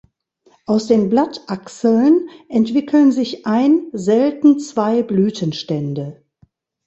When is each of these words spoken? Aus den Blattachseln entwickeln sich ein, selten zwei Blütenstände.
Aus 0.65 0.87
den 0.87 1.09
Blattachseln 1.09 2.27
entwickeln 2.49 3.11
sich 3.11 3.45
ein, 3.45 3.85
selten 3.93 4.59
zwei 4.59 5.03
Blütenstände. 5.03 6.23